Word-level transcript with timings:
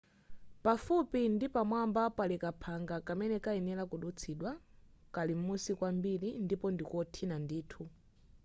pafupi 0.63 1.21
ndi 1.35 1.45
pamwamba 1.55 2.01
pali 2.17 2.35
kaphanga 2.43 2.95
kamene 3.07 3.35
kayenera 3.45 3.83
kudutsidwa 3.91 4.51
kali 5.15 5.33
m'musi 5.39 5.71
kwambiri 5.79 6.29
ndipo 6.45 6.65
ndikothina 6.73 7.35
ndithu 7.45 7.83